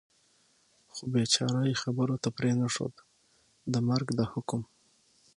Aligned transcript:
خو 0.93 1.03
بېچاره 1.13 1.61
یې 1.69 1.75
خبرو 1.83 2.15
ته 2.23 2.29
پرېنښود، 2.37 2.93
د 3.71 3.75
مرګ 3.89 4.07
د 4.17 4.19
حکم. 4.31 4.61